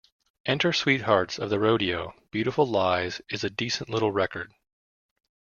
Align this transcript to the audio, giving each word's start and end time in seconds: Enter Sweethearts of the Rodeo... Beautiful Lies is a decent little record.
Enter 0.47 0.73
Sweethearts 0.73 1.37
of 1.37 1.51
the 1.51 1.59
Rodeo... 1.59 2.15
Beautiful 2.31 2.65
Lies 2.65 3.21
is 3.29 3.43
a 3.43 3.51
decent 3.51 3.87
little 3.87 4.11
record. 4.11 4.51